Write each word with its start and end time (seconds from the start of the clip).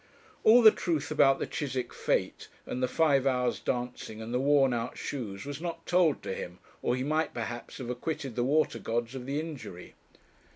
All 0.43 0.63
the 0.63 0.71
truth 0.71 1.11
about 1.11 1.37
the 1.37 1.45
Chiswick 1.45 1.91
fête 1.91 2.47
and 2.65 2.81
the 2.81 2.87
five 2.87 3.27
hours' 3.27 3.59
dancing, 3.59 4.19
and 4.19 4.33
the 4.33 4.39
worn 4.39 4.73
out 4.73 4.97
shoes, 4.97 5.45
was 5.45 5.61
not 5.61 5.85
told 5.85 6.23
to 6.23 6.33
him, 6.33 6.57
or 6.81 6.95
he 6.95 7.03
might, 7.03 7.35
perhaps, 7.35 7.77
have 7.77 7.91
acquitted 7.91 8.35
the 8.35 8.43
water 8.43 8.79
gods 8.79 9.13
of 9.13 9.27
the 9.27 9.39
injury. 9.39 9.93